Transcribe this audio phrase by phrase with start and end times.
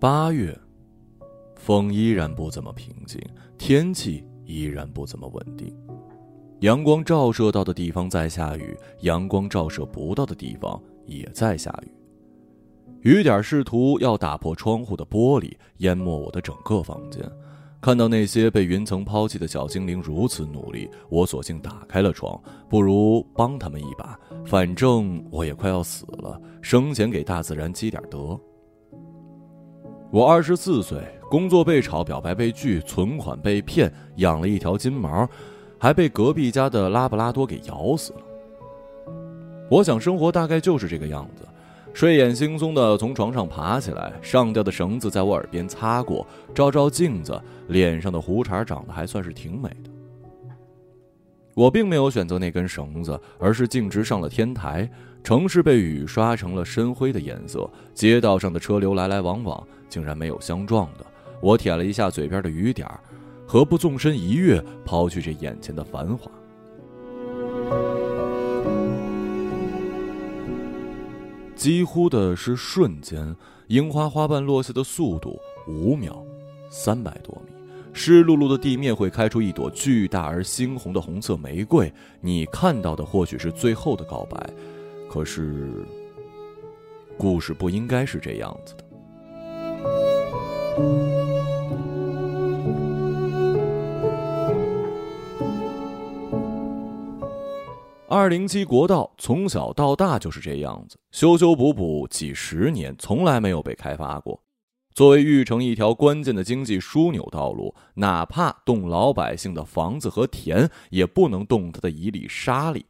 [0.00, 0.56] 八月，
[1.56, 3.20] 风依然不怎么平静，
[3.58, 5.76] 天气依然不怎么稳定。
[6.60, 11.90] 阳光照射到的地方在下雨，阳光照射不到的地方也在下雨。
[13.00, 17.20] 雨点试图要打破窗户的玻璃，淹没我的整个房间。
[17.80, 22.40] 看到那些被云层抛弃的小精灵如此努力，我索性打开了窗。
[22.70, 28.38] 不如帮他们一把，反正我也快要死了，生前给大自然积点德。
[30.10, 30.98] 我二十四岁，
[31.28, 35.28] 工作被炒，表白被拒，存款被骗，养了一条金毛，
[35.78, 38.20] 还被隔壁家的拉布拉多给咬死了。
[39.70, 41.46] 我想，生活大概就是这个样子。
[41.92, 49.90] 睡眼惺忪的从床上爬起来，上吊的绳子在我耳边擦过，照照镜子，脸上的胡茬长得还算是挺美的。
[51.54, 54.88] 我并没有选择那根绳子，而是径直上了天台。
[55.22, 61.06] 城市被雨刷成了深灰的颜色，街道上的车流来来往往，竟然没有相撞的。
[61.40, 63.00] 我舔了一下嘴边的雨点儿，
[63.46, 66.30] 何不纵身一跃，抛去这眼前的繁华？
[71.54, 73.34] 几乎的是瞬间，
[73.66, 76.24] 樱花花瓣落下的速度五秒，
[76.70, 77.52] 三百多米，
[77.92, 81.92] 湿漉漉的地面会开出一朵巨大而猩红的红色玫瑰。
[82.20, 84.50] 你看到的或许是最后的告白，
[85.10, 85.84] 可是，
[87.16, 88.84] 故事不应该是这样子的。
[98.18, 104.42] 二零七国道从小到大就是这样子，修修补补几十年，从来没有被开发过。
[104.92, 112.86] 作为玉城一条关键的经济枢纽道路，哪怕动老百姓的房子和田，也不能动它的一粒沙粒。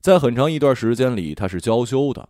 [0.00, 2.28] 在很长一段时间里，它是娇羞的，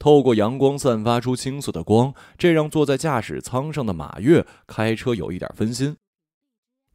[0.00, 5.96] 透过阳光散发出青色的光，这让坐在驾驶舱上的马月开车有一点分心。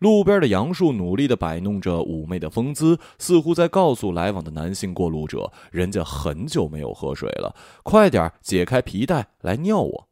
[0.01, 10.07] 路边的杨树努力地摆弄着妩媚的风姿，似乎在告诉来往的男性过路者：“人家很久没有喝水了，快点解开皮带来尿我。”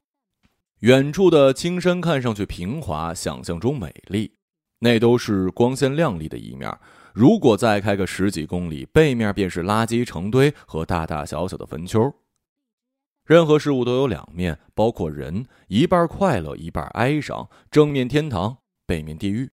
[0.82, 4.34] 远处的青山看上去平滑，想象中美丽，
[4.82, 6.72] 那都是光鲜亮丽的一面。
[7.12, 12.14] 如果再开个十几公里，背面便是垃圾成堆和大大小小的坟丘。
[13.26, 19.50] 任何事物都有两面，包括人，一半快乐，一半哀伤，正面天堂，背面地狱。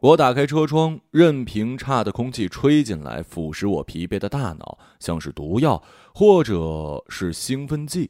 [0.00, 5.82] 我打开车窗，任凭差的空气吹进来，腐蚀我疲惫的大脑，像是毒药，
[6.14, 8.08] 或者是兴奋剂。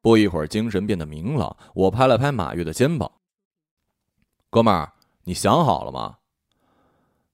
[0.00, 1.56] 不一会儿，精神变得明朗。
[1.74, 3.10] 我拍了拍马月的肩膀
[4.48, 4.92] ：“哥们儿，
[5.24, 6.18] 你想好了吗？”“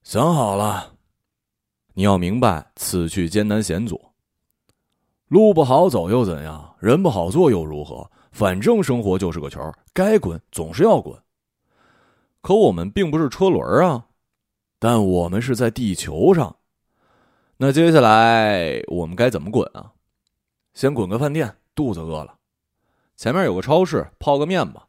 [0.01, 0.95] 想好了。
[1.93, 4.01] ”“你要明白，此去艰难险阻，
[5.27, 6.75] 路不好走又怎样？
[6.79, 8.09] 人不好做又如何？
[8.31, 9.61] 反正生活就是个球，
[9.93, 11.15] 该滚总是要滚。”
[12.43, 14.07] 可我们并不是车轮啊，
[14.77, 16.57] 但我们是在地球上。
[17.55, 19.93] 那接下来我们该怎么滚啊？
[20.73, 22.35] 先滚个饭店，肚子饿了。
[23.15, 24.87] 前面有个超市，泡个面吧。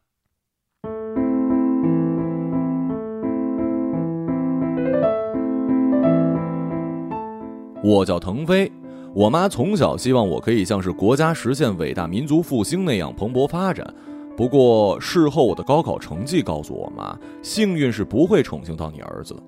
[7.85, 8.73] 我叫腾飞，
[9.15, 13.95] 我妈从小希望我可以像是国家实现伟大民族复兴那样蓬勃发展。
[14.37, 19.43] 不过事后，我的高考成绩告诉我妈，幸运是不会宠幸到你儿子的。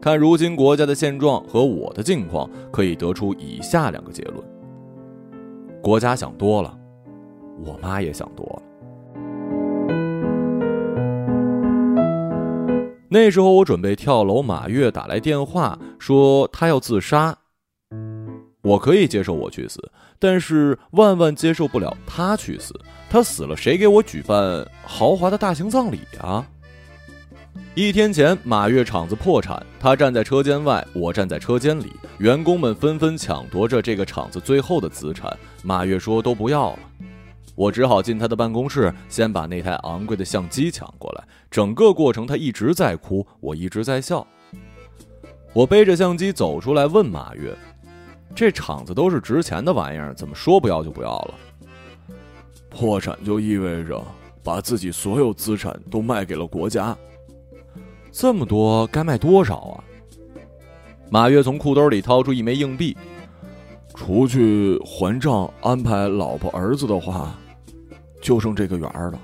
[0.00, 4.42] 看如今国家的现状和我的境况，可以得出以下两个结论：
[5.80, 6.76] 国家想多了，
[7.64, 8.62] 我妈也想多了。
[13.08, 17.36] 那时候我准备跳楼，马月打来电话说他要自杀。
[18.62, 19.80] 我可以接受我去死，
[20.18, 22.74] 但是万万接受不了他去死。
[23.08, 26.46] 他死了，谁给我举办豪华的大型葬礼啊？
[27.74, 35.34] 一天前，马月厂子破产，他站在车间外，我站在车间里，员工们纷纷抢夺着这个厂子最后的资产。
[35.62, 36.78] 马月说都不要了，
[37.54, 41.24] 我只好进他的办公室，先把那台昂贵的相机抢过来。
[41.50, 44.26] 整个过程他一直在哭，我一直在笑。
[45.52, 47.56] 我背着相机走出来，问马月。
[48.34, 51.34] 这厂子都是值钱的玩意儿，怎么说不要就不要了？
[52.70, 54.02] 破产就意味着
[54.42, 56.96] 把自己所有资产都卖给了国家。
[58.12, 59.84] 这么多该卖多少啊？
[61.10, 62.96] 马月从裤兜里掏出一枚硬币，
[63.94, 67.36] 除去还账、安排老婆儿子的话，
[68.22, 69.20] 就剩这个圆儿了。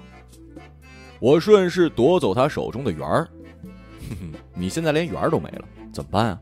[1.20, 3.29] 我顺势夺走他手中的圆儿。
[4.11, 6.41] 哼哼，你现在连圆儿都没了，怎么办啊？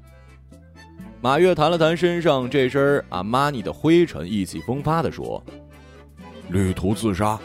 [1.24, 5.42] 马月弹了弹身上这身阿玛尼的灰尘，意气风发地说，
[6.50, 7.40] 旅途自杀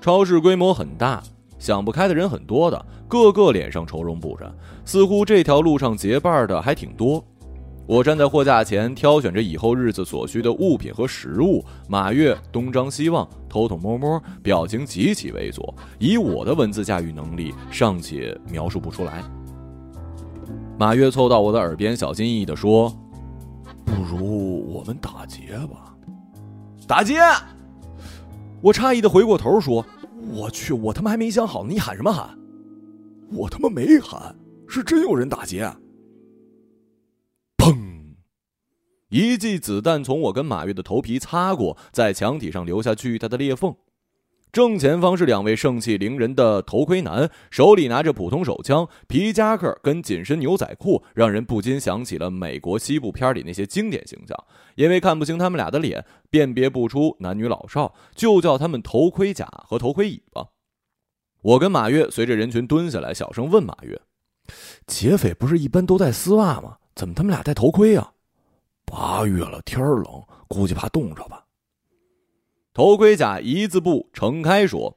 [0.00, 1.20] 超市规模很大，
[1.58, 7.24] 想不开的人很多的，个个脸上愁容不展，似乎这条路上结伴的还挺多。
[7.92, 11.62] 我站在货架前，挑选着以后日子所需的物品和食物。
[11.86, 15.62] 马月东张西望，偷偷摸摸，表情极其猥琐。
[15.98, 19.22] 以我的文字驾驭能力，尚且描述不出来。
[20.78, 22.88] 马月凑到我的耳边，小心翼翼地说
[23.84, 25.94] ：“不如我们打劫吧。”
[26.88, 27.20] 打劫！
[28.62, 29.84] 我诧异的回过头说
[30.32, 32.30] ：“我去，我他妈还没想好呢，你喊什么喊？
[33.30, 34.34] 我他妈没喊，
[34.66, 35.78] 是真有人打劫啊。”
[39.12, 43.76] 一记子弹从我跟马月的头皮擦过，在墙体上留下巨大的裂缝。
[44.50, 54.34] 正前方是两位盛气凌人的头盔男，手里拿着普通手枪、皮夹克跟紧身牛仔裤，让人不禁想起了美国西部片里那些经典形象。
[54.76, 60.46] 因为看不清他们俩的脸，辨别不出男女老少，就叫他们头盔甲和头盔尾巴。
[61.42, 64.00] 我跟马月随着人群蹲下来，小声问马月
[64.88, 66.78] ：“劫匪不是一般都戴丝袜吗？
[66.94, 68.12] 怎么他们俩戴头盔啊？”
[68.84, 71.44] 八月了，天儿冷，估计怕冻着吧。
[72.74, 74.96] 头盔甲一字步撑开说：“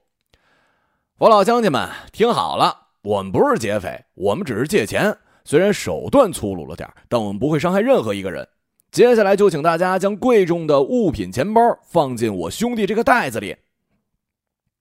[1.20, 5.18] 父老乡亲们，听好了，我们不是劫匪，我们只是借钱。
[5.44, 8.48] 虽然手段粗鲁了点，但我们不会伤害任何一个人。
[8.92, 13.58] 接下来就请大家将贵重的物品钱包放进我兄弟这个袋子里。”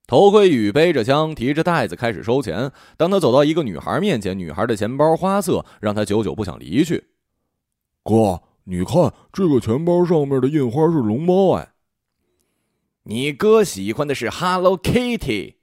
[0.06, 2.70] 头盔宇背着枪，提着袋子开始收钱。
[2.96, 7.08] 当他走到一个女孩面前，女孩的钱包花色让他久久不想离去。
[8.02, 8.40] 哥。
[8.64, 11.74] 你看这个钱包上面的印花是龙猫哎，
[13.02, 15.56] 你哥喜欢的是 Hello Kitty，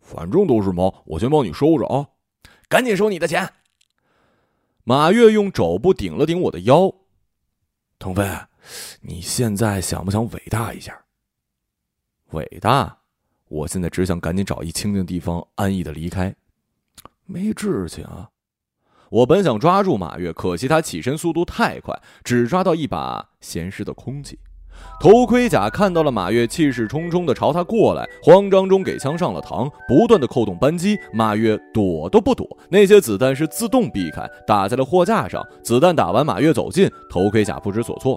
[0.00, 2.08] 反正都是猫，我先帮你收着啊，
[2.68, 3.52] 赶紧收你的钱。
[4.84, 6.92] 马月用肘部顶了顶我的腰，
[7.98, 8.26] 腾飞，
[9.02, 11.04] 你现在想不想伟大一下？
[12.30, 12.98] 伟大？
[13.48, 16.34] 我现在只想赶紧找一清静地方安逸的离开，
[17.26, 18.30] 没志气啊。
[19.10, 24.38] 我本想抓住马月，可惜他起身速度太快，只抓到一把咸湿的空气。
[25.00, 30.96] 头盔甲看到了马月气势冲冲的朝他过来，慌张中给枪上了膛，不断的扣动扳机。
[31.12, 35.44] 马月躲都不躲，那些子弹是自动避开，打在了货架上。
[35.60, 38.16] 子弹打完，马月走近，头盔甲不知所措。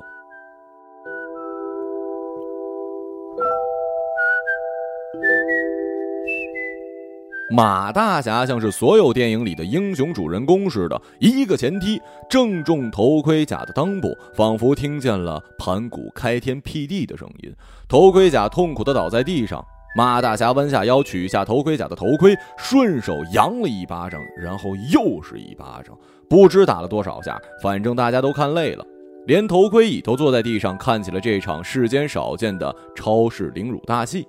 [7.54, 17.54] 马大侠像是所有电影里的英雄主人公似的，一个前踢正中头盔甲的裆部，仿佛听见了盘古开天辟地的声音。
[17.88, 19.64] 头盔甲痛苦地倒在地上，
[19.96, 25.96] 马大侠弯下腰取下头盔甲的头盔，顺手扬了一巴掌，然后又是一巴掌，
[26.28, 28.84] 不知打了多少下，反正大家都看累了，
[29.28, 34.28] 连头盔乙都坐在地上看起了这场世间少见的超市凌辱大戏。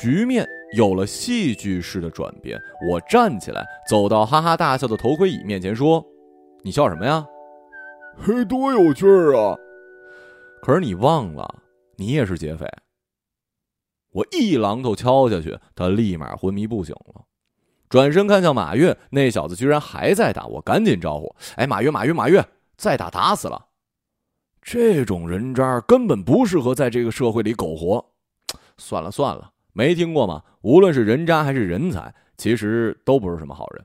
[0.00, 0.44] 局面
[0.76, 2.60] 有了戏剧式的转变，
[2.90, 6.04] 我站起来，走到哈哈大笑的头盔椅面前，说
[6.62, 7.24] ：“你笑什么呀？
[8.16, 9.56] 嘿，多有趣儿啊！
[10.62, 11.62] 可是你忘了，
[11.96, 12.66] 你也是劫匪。”
[14.10, 17.24] 我一榔头敲下去，他立马昏迷不醒了。
[17.88, 22.44] 转身看向马月，那小子居然还在打，我赶紧招呼：“哎，马月，马月，马月，
[22.76, 23.66] 再打打死了！
[24.60, 28.12] 这种人渣根本不适合在这个社会里苟活。
[28.76, 30.42] 算了算了。”没听过吗？
[30.62, 33.84] 无论是人渣还是人才，其实都不是什么好人。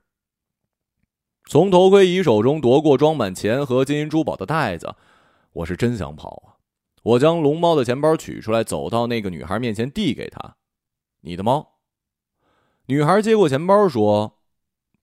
[1.45, 4.95] 从头盔乙手中夺过装满钱和金银珠宝的袋子，
[5.51, 6.61] 我是真想跑啊！
[7.01, 10.57] 我将龙猫的钱包取出来，走到那个女孩面前，递给她
[11.21, 11.79] ：“你的猫。”
[12.85, 14.39] 女孩接过钱包说：“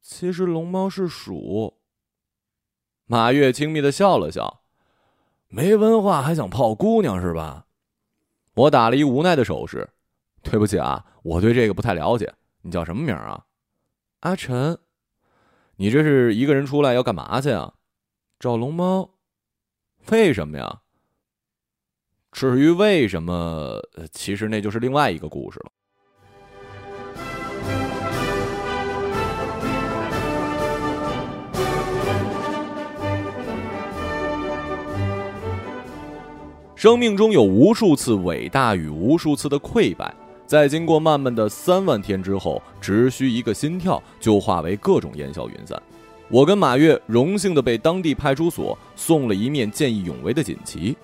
[0.01, 1.79] 其实龙猫是鼠。”
[3.07, 4.63] 马月轻蔑的笑了笑
[5.49, 7.67] ：“没文化还想泡姑娘是吧？”
[8.55, 9.91] 我打了一无奈的手势。
[10.49, 12.33] 对不起啊，我对这个不太了解。
[12.63, 13.45] 你叫什么名啊？
[14.21, 14.79] 阿晨。
[15.77, 17.75] 你这是一个人出来要干嘛去啊？
[18.39, 19.11] 找龙猫。
[20.11, 20.83] 为什么呀？
[22.33, 23.81] 至于为什么，
[24.13, 25.73] 其实那就是另外一个故事了。
[36.77, 40.15] 生命中有无数次伟大与无数次的溃败。
[40.47, 45.81] 在经过漫漫的三万天之后，只需一个心跳，就化为各种烟消云散。
[46.29, 50.97] 我跟马月荣幸的被当地派出所送了一面见义勇为的锦旗。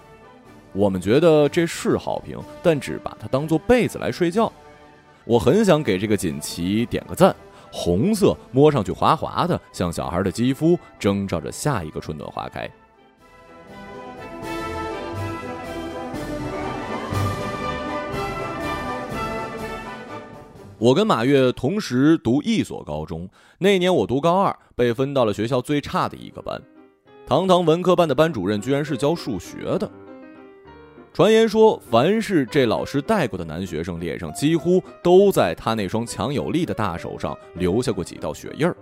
[0.73, 4.51] 我们觉得这是好评，但只把它当做被子来睡觉。
[5.25, 7.35] 我很想给这个锦旗点个赞，
[7.73, 12.69] 红色，摸上去滑滑的，像小孩的肌肤，征兆着下一个春暖花开。
[20.83, 26.61] 我跟马月同时读一所高中，那年我读高二，被分到了学校最差的一个班。
[27.25, 29.89] 堂堂文科班的班主任居然是教数学的。
[31.13, 38.77] 传言说，凡是这老师带过的男学生脸上，几乎都在他那双强有力的大手上留下过几道血印儿。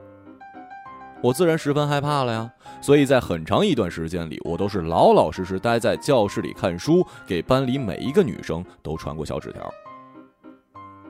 [1.20, 9.70] 我自然十分害怕了呀，所以在很长一段时间里，我都是老老实实待在教室里看书，给班里每一个女生都传过小纸条。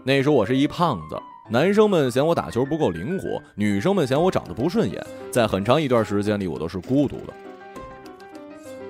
[0.02, 7.34] 那时候我是一胖子，男生们嫌我打球不够灵活，女生们嫌我长得不顺眼，在很长一段时间里，我都是孤独的。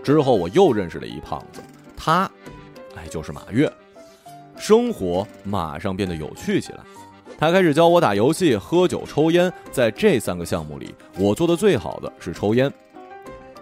[0.04, 1.60] 之后我又认识了一胖子，
[1.96, 2.30] 他，
[2.94, 3.70] 哎，就是马月，
[4.56, 6.78] 生活马上变得有趣起来。
[7.36, 12.72] 他开始教我打游戏、喝酒、抽烟，在这三个项目里，我做的最好的是抽烟，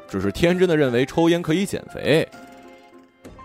[0.06, 2.28] 只是天真的认为抽烟可以减肥。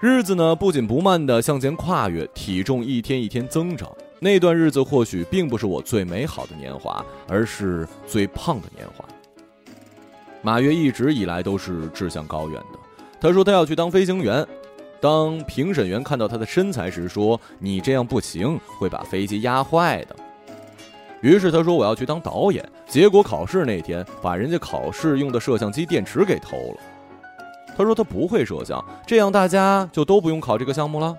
[0.06, 3.90] 日子呢，不紧不慢的向前跨越，体重一天一天增长。
[4.20, 9.06] 那段日子或许并不是我最美好的年华，而是最胖的年华。
[10.42, 12.80] 马月一直以来都是志向高远的，
[13.18, 14.46] 他说他要去当飞行员。
[15.00, 20.16] 当评审员看到他的身材时，说：“你这样不行，会把飞机压坏的。”
[21.24, 26.78] 于是他说：“我要去当导演。”结果考试那天，把人家考试用的摄像机电池给偷了。
[27.76, 31.16] 他说他不会摄像，这样大家就都不用考这个项目了。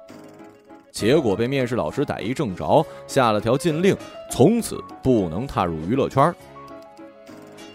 [0.93, 3.97] 结果被面试老师逮一正着，下了条禁令，
[4.31, 6.33] 从此不能踏入娱乐圈。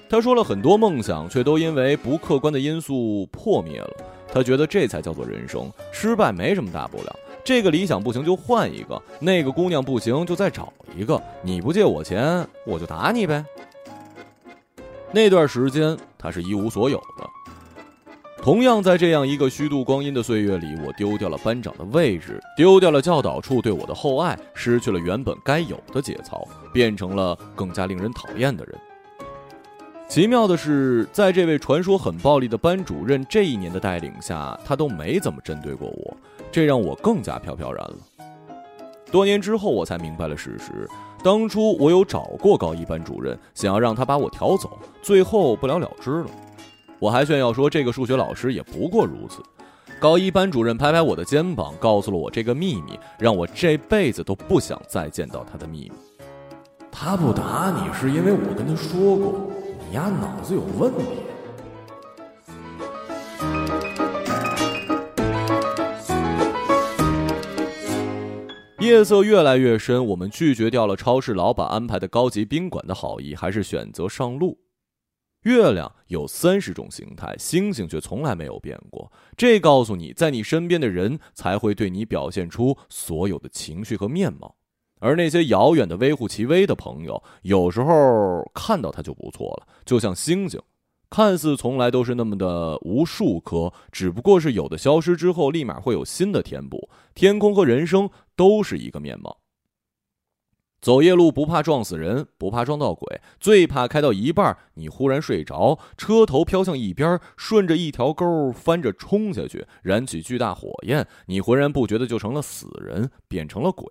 [0.09, 3.91] 他说了很多梦想，却都因为不客观的因素破灭了。
[4.31, 7.15] 他觉得这才叫做人生，失败没什么大不了。
[7.43, 11.21] 这个理想不行就换一个，那个姑娘不行就再找一个。
[11.41, 13.43] 你不借我钱，我就打你呗。
[15.11, 17.29] 那段时间他是一无所有的。
[18.49, 28.75] 同样在这样一个虚度光阴的岁月里，我丢掉了班长的位置，丢掉了教导处对我的厚爱，失去了原本该有的节操，变成了更加令人讨厌的人。
[30.07, 36.17] 奇妙的是，在这位传说很暴力的班主任这一年的带领下，他都没怎么针对过我，
[36.51, 37.97] 这让我更加飘飘然了。
[39.11, 40.89] 多年之后，我才明白了事实：
[41.23, 46.29] 当初我有找过高一班主任，想要让他把我调走，最后不了了之了。
[46.99, 49.41] 我还炫耀说，这个数学老师也不过如此。
[49.99, 55.91] 高一班主任拍拍我的肩膀，告诉了我这个秘密，让我这辈子都不想再见到他的秘密。
[56.91, 59.49] 他不打你，是因为我跟他说过。
[59.89, 61.05] 你丫脑子有问题！
[68.79, 74.57] 夜色越来越深，我们拒绝掉了超市老板安排的高级宾馆的好意，还是选择上路。
[75.43, 79.11] 月亮有三十种形态，星星却从来没有变过。
[79.37, 84.55] 这告诉你，在你身边的人才会对你表现出所有的情绪和面貌。
[84.99, 90.59] 而那些遥远的、微乎其微的朋友，有时候看到他就不错了，就像星星，
[91.09, 96.89] 看似从来都是那么的无数颗，只不过是有的消失之后，立马会有新的填补。
[97.15, 99.37] 天空和人生都是一个面貌。
[100.81, 113.87] 走夜路不怕撞死人，不怕撞到鬼，最怕开到一半，你忽然睡着，车头飘向一边，顺着一条沟翻着冲下去，燃起巨大火焰，你浑然不觉的就成了死人，变成了鬼。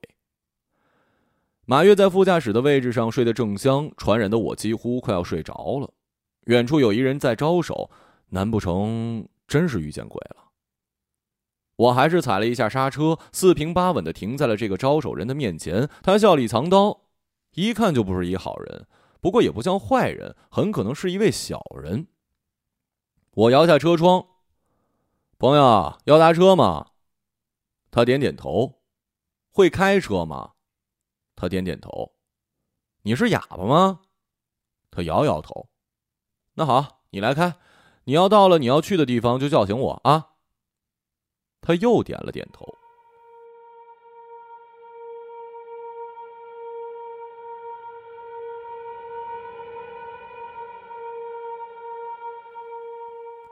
[1.66, 5.92] 马月在副驾驶的位置上睡得正香，传染的我几乎快要睡着了。
[6.46, 7.90] 远处有一人在招手，
[8.30, 10.47] 难不成真是遇见鬼了？
[11.78, 15.88] 我还是踩了一下刹车，四平八稳的停在了这个招手人的面前。
[16.02, 17.02] 他笑里藏刀，
[17.54, 18.86] 一看就不是一好人，
[19.20, 22.08] 不过也不像坏人，很可能是一位小人。
[23.30, 24.26] 我摇下车窗，
[25.38, 26.88] 朋友要搭车吗？
[27.92, 28.80] 他点点头，
[29.50, 30.54] 会开车吗？
[31.36, 32.14] 他点点头，
[33.02, 34.00] 你是哑巴吗？
[34.90, 35.68] 他摇摇头。
[36.54, 37.54] 那好，你来开。
[38.04, 40.30] 你要到了你要去的地方就叫醒我啊。
[41.60, 42.77] 他又点了点头。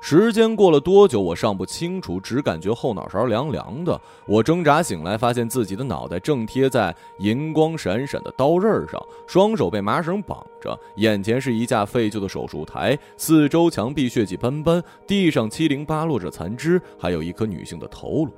[0.09, 4.01] 时间过了多久，我尚不清楚，只感觉后脑勺凉凉的。
[4.25, 18.31] 我挣扎醒来，发现自己的脑袋正贴在银光闪闪的刀刃上，双手被麻绳绑着，眼前是一架废旧的手术台，四周墙壁血迹斑斑，地上七零八落着残肢，还有一颗女性的头颅。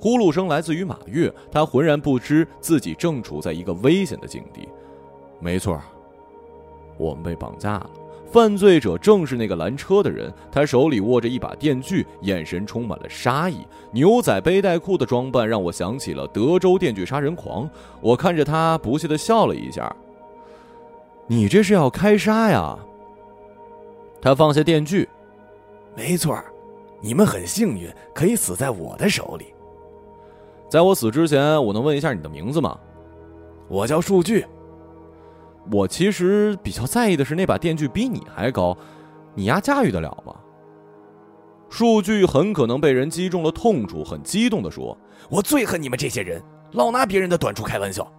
[0.00, 4.68] 呼噜声来自于马月，他浑然不知自己正处在一个危险的境地。
[5.38, 5.80] 没错，
[6.96, 7.90] 我们被绑架了。
[8.30, 13.66] 犯罪者正是那个拦车的人，他手里握着一把电锯，眼神充满了杀意。
[13.90, 17.68] 牛仔背带裤的装扮让我想起了德州电锯杀人狂。
[18.02, 19.90] 我看着他，不屑地笑了一下
[21.26, 22.78] ：“你这是要开杀呀？”
[24.20, 25.08] 他放下电锯
[25.96, 26.38] ：“没错，
[27.00, 29.46] 你们很幸运，可以死在我的手里。
[30.68, 32.78] 在我死之前，我能问一下你的名字吗
[33.68, 34.44] ？”“我叫数据。”
[35.70, 38.76] 我其实比较在意的是那把电锯比你还高，
[39.34, 40.34] 你丫驾驭得了吗？
[41.68, 44.96] 数据很可能被人击中了痛处，很激动地说
[45.28, 48.10] ：“我最恨你们这些人，老拿别人的短处开玩笑。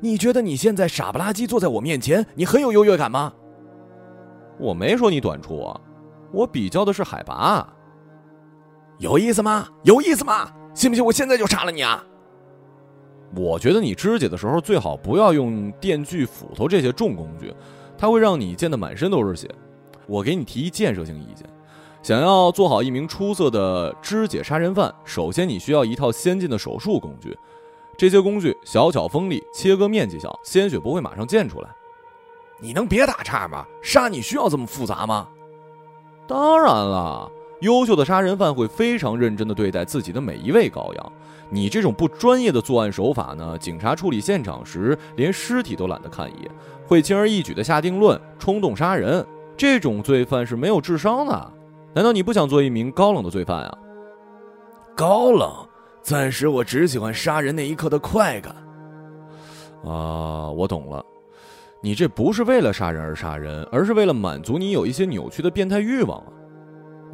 [0.00, 3.32] 你觉得你现在傻不拉几坐在我面前，你很有优越感吗？”
[4.58, 5.80] 我没说你短处啊，
[6.32, 7.68] 我比较的是海拔。
[8.98, 9.68] 有意思吗？
[9.82, 10.48] 有意思吗？
[10.72, 12.02] 信不信我现在就杀了你啊？
[13.34, 17.52] 我觉得你肢解的时候最好不要用电锯、斧头这些重工具，
[17.96, 19.48] 它会让你溅得满身都是血。
[20.06, 21.48] 我给你提一建设性意见：
[22.02, 27.36] 想要做好一名出色的肢解杀人犯，首先你需要一套先进的手术工具。
[27.96, 31.68] 这些工具小巧锋利，切割面积小，鲜血不会马上溅出来。
[32.60, 33.66] 你能别打岔吗？
[33.82, 35.28] 杀你需要这么复杂吗？
[36.26, 37.30] 当然了，
[37.64, 41.12] 优秀的杀人犯会非常认真地对待自己的每一位羔羊。
[41.50, 43.56] 你这种不专业的作案手法呢？
[43.58, 46.50] 警察处理现场时连尸体都懒得看一眼，
[46.86, 49.24] 会轻而易举的下定论，冲动杀人。
[49.56, 51.52] 这种罪犯是没有智商的。
[51.94, 53.78] 难道你不想做一名高冷的罪犯啊？
[54.94, 55.50] 高冷？
[56.02, 58.54] 暂时我只喜欢杀人那一刻的快感。
[59.84, 61.04] 啊，我懂了，
[61.80, 66.32] 你这不是为了杀人而杀人，而是为了满足你有一些扭曲的变态欲望啊！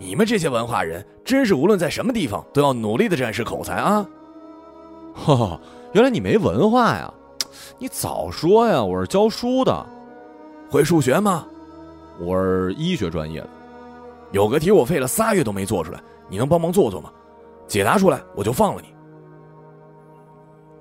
[0.01, 4.07] 你们这些文化人，真是无论在什么地方都要努力的展示口才啊！
[5.15, 5.61] 哈哈，
[5.93, 7.13] 原来你没文化呀！
[7.79, 8.83] 你早说呀！
[8.83, 9.87] 我是教书的，
[10.71, 11.47] 会数学吗？
[12.19, 13.49] 我是医学专业的。
[14.33, 17.11] 有个题我费了仨月都没做出来，你能帮忙做做吗？
[17.67, 18.89] 解答出来我就放了你。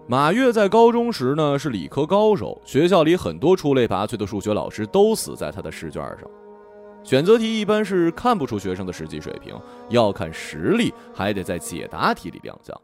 [0.08, 6.22] 马跃在高中时呢是理科高手，学校里很多出类拔萃的数学老师都死在他的试卷上。
[7.04, 9.56] 选择题一般是看不出学生的实际水平，
[9.90, 12.80] 要看实力，还得在解答题里亮相。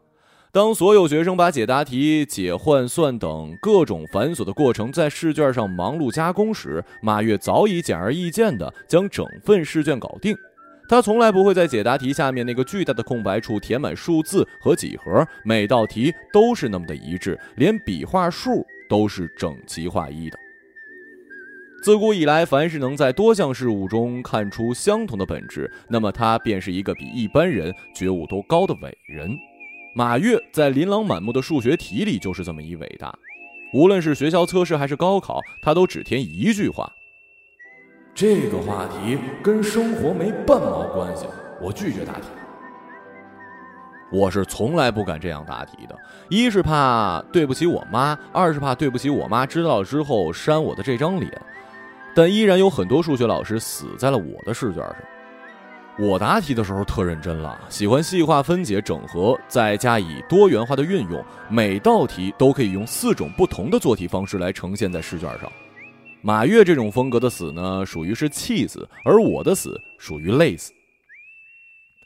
[0.50, 10.34] 当所有学生把解答题、解换算等各种繁琐的过程在试卷上忙碌加工时，马跃早已简而易见地将整份试卷搞定。
[10.88, 20.38] 他从来不会在解答题下面那个巨大的空白处填满数字和几何，每道题都是那么的一致，连笔画数都是整齐划一的。
[21.86, 29.38] 自古以来，凡是能在多项事物中看出相同的本质，那么他便是一个比一般人觉悟都高的伟人。
[29.94, 33.16] 马跃在琳琅满目的数学题里就是这么一伟大，
[33.72, 36.92] 无论是学校测试还是高考，他都只填一句话
[38.12, 41.26] ：“这个话题跟生活没半毛关系，
[41.62, 42.26] 我拒绝答题。”
[44.10, 45.96] 我是从来不敢这样答题的，
[46.28, 51.30] 一是怕对不起我妈，二是怕对不起我妈知道了之后扇我的这张脸。
[52.16, 54.96] 但依然有很多数学老师死在了我的试卷上。
[55.98, 65.52] 我答题的时候特认真了，喜欢细化分解、整合，再加以多元化的运用，每道题都可以用四种不同的做题方式来呈现在试卷上。
[66.22, 70.72] 马跃这种风格的死呢，属于是气死，而我的死属于累死。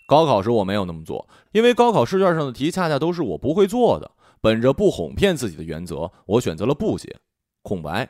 [0.09, 4.11] 高考时我没有那么做，因为高考试卷上的题恰恰都是我不会做的。
[4.41, 7.17] 本着不哄骗自己的原则，我选择了不写，
[7.63, 8.09] 空白。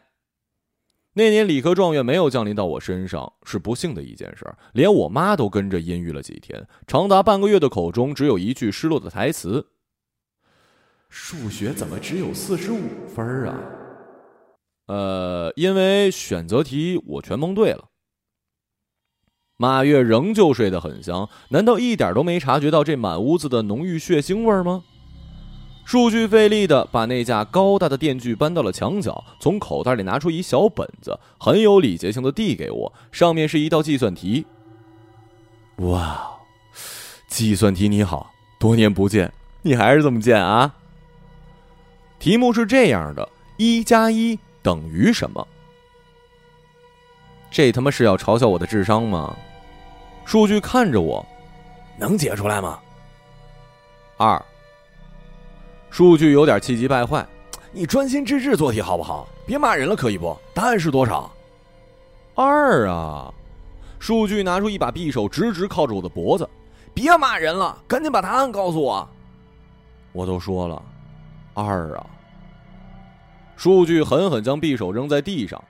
[1.15, 9.67] 那年理科状元没有降临到我身上是不幸的一件事，连我妈都跟着阴郁了几天，长达半个月的口中只有一句失落的台词
[11.11, 13.59] ：“数学怎么只有四十五分啊？”
[14.87, 17.87] 呃，因为选择题我全蒙对了。
[19.57, 24.85] 马月仍旧睡得很香，难道一点都没察觉到这满屋子的浓郁血腥味吗？
[25.91, 34.47] 数据费力的把那架高大的电锯搬到了墙角，从口袋里拿出一小本子，很有礼节性的递给我，上面是一道计算题。
[35.79, 36.31] 哇，
[37.27, 40.73] 计算题你好，多年不见，你还是这么贱啊！
[42.21, 45.45] 题目是这样的：一加一等于什么？
[47.51, 49.37] 这他妈是要嘲笑我的智商吗？
[50.25, 51.27] 数据看着我，
[51.99, 52.79] 能解出来吗？
[54.17, 54.41] 二。
[55.91, 57.27] 数据有点气急败坏，
[57.73, 59.29] 你专心致志做题好不好？
[59.45, 60.37] 别骂人了，可以不？
[60.55, 61.31] 答案是多少？
[62.35, 63.33] 二啊！
[63.99, 66.49] 数据拿出一把匕首，直直靠着我的脖子。
[66.95, 69.07] 别骂人了，赶紧把答案告诉我。
[70.13, 70.83] 我都说了，
[71.55, 72.07] 二啊！
[73.57, 75.63] 数据狠狠将匕首扔在地上。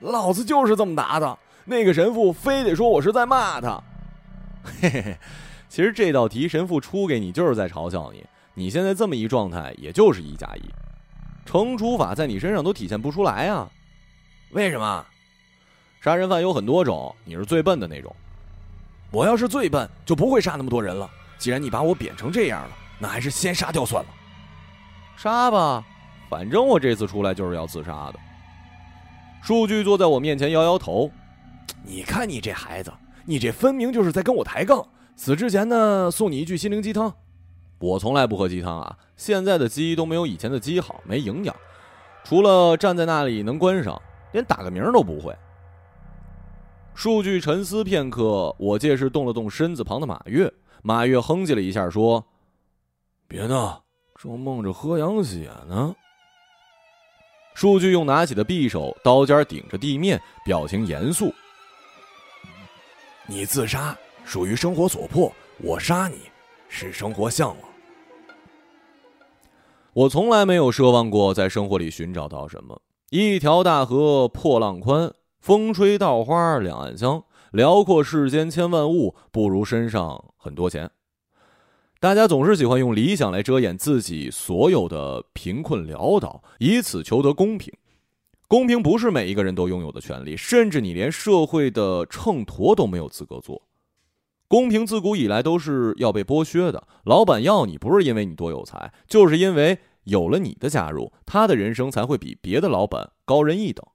[0.00, 3.82] 老子就是这么答的，那个神父非得说我是在骂他。
[4.82, 5.18] 嘿嘿嘿，
[5.68, 8.24] 其实这道题神父出给你就是在嘲笑你。
[8.60, 10.60] 你现在这么一状态，也就是一加一，
[11.48, 13.66] 惩处法在你身上都体现不出来啊？
[14.50, 15.06] 为什么？
[16.02, 18.14] 杀人犯有很多种，你是最笨的那种。
[19.10, 21.08] 我要是最笨，就不会杀那么多人了。
[21.38, 24.10] 既然你把我贬成这样了，那还是先杀掉算了。
[25.16, 25.82] 杀吧，
[26.28, 28.20] 反正我这次出来就是要自杀的。
[29.42, 31.10] 数据坐在我面前摇摇头，
[31.82, 32.92] 你看你这孩子，
[33.24, 34.86] 你这分明就是在跟我抬杠。
[35.16, 37.10] 死之前呢，送你一句心灵鸡汤。
[37.80, 38.98] 我从来不喝鸡汤啊！
[39.16, 41.56] 现在的鸡都没有以前的鸡好，没营养，
[42.24, 44.00] 除了站在那里能关上，
[44.32, 45.34] 连打个鸣都不会。
[46.94, 50.52] 数据沉思片刻，我借势动了动身子旁的马月。
[50.82, 52.22] 马月哼唧了一下，说
[53.26, 53.82] ：“别闹，
[54.14, 55.94] 正梦着喝羊血呢。”
[57.54, 61.32] 数据用拿起的匕首，刀尖顶着地面，表情严肃
[63.26, 66.30] ：“你自杀属于生活所迫，我杀你
[66.68, 67.68] 是生活向往。”
[69.92, 72.80] 我从来没有奢望过在生活里寻找到什么。
[73.10, 77.24] 一条大河破浪宽，风吹稻花两岸香。
[77.50, 80.88] 辽阔世间千万物，不如身上很多钱。
[81.98, 87.74] 大家总是喜欢用理想来遮掩自己所有的贫困潦倒，以此求得公平。
[88.46, 93.60] 公平不是每一个人都拥有的权利，甚至你连社会的秤砣都没有资格做。
[94.50, 96.88] 公平自古以来都是要被剥削的。
[97.04, 103.86] 老板要你不是因为你多有才，就是因为有了你的加入，他的人生才会比别的老板高人一等。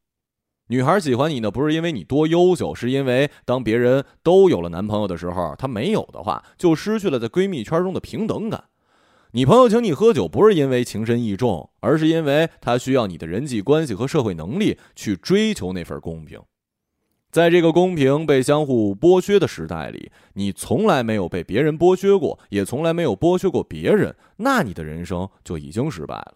[0.70, 8.64] 女孩喜欢你呢，不是因为你多优秀，是因为当别人都有了男朋友的时候，她没有的话，就失去了在闺蜜圈中的平等感。
[9.34, 16.40] 你朋友请你喝酒，不是因为情深意重，而是因为他需要你的人际关系和社会能力去追求那份公平。
[17.36, 26.36] 在这个公平被相互剥削的时代里，你从来没有被别人剥削过，也从来没有剥削过别人，那你的人生就已经失败了。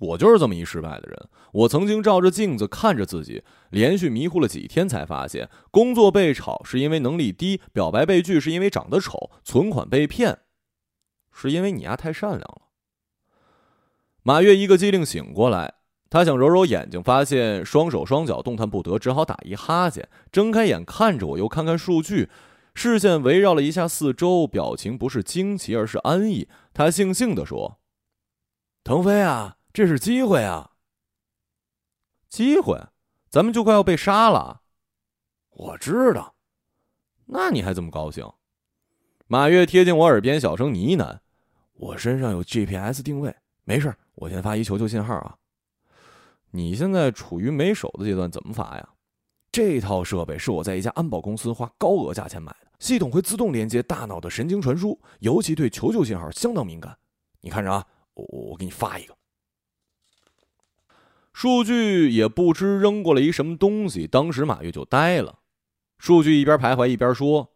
[0.00, 1.28] 我就是这么一失败的人。
[1.52, 10.40] 我曾经照着镜子看着自己，连续迷糊了几天，才发现工作被炒是因为能力低，表白被拒是因为长得丑，存款被骗
[11.32, 12.62] 是因为你丫太善良了。
[14.24, 15.74] 马月一个机灵醒过来。
[16.10, 22.28] 他想揉揉眼睛，发现双手双脚动弹不得，只好打一哈欠，睁开眼看着我，又看看数据，
[22.74, 26.48] 视线围绕了一下四周，表情不是惊奇，而是安逸。
[26.74, 27.78] 他悻悻地说
[28.82, 30.72] ：“腾飞啊，这是机会啊！
[32.28, 32.76] 机会，
[33.28, 34.62] 咱们就快要被杀了。
[35.50, 36.34] 我知道，
[37.26, 38.28] 那你还这么高兴？”
[39.28, 41.20] 马月贴近我耳边小声呢喃
[41.74, 45.36] ：“我身上有 GPS 定位，没事我先发一求救信号啊。”
[46.50, 48.88] 你现在处于没手的阶段，怎么发呀？
[49.52, 56.96] 这套设备是我在一家安保公司花高额价钱买的，系统会自动连接大脑的神经传输，尤其对求救信号相当敏感。
[57.40, 59.16] 你看着啊，我我给你发一个。
[61.32, 65.38] 数据也不知扔过来一什么东西，当时马月就呆了。
[65.98, 67.52] 数据一边徘徊一边说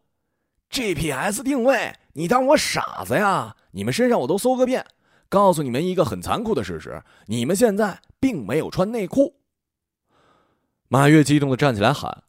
[0.70, 3.56] ：“GPS 定位，你当我傻子呀？
[3.72, 4.86] 你们身上我都搜个遍。”
[5.28, 9.36] 告诉你们一个很残酷的事实：你们现在并没有穿内裤。
[10.88, 12.24] 马月激动的站起来喊：“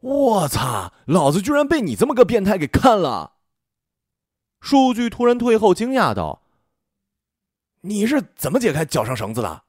[0.00, 0.94] 我操！
[1.04, 3.34] 老子居然被你这么个变态给看了！”
[4.62, 6.40] 数据突然退后，惊讶道
[7.82, 9.64] ：“你是怎么解开脚上绳子的？”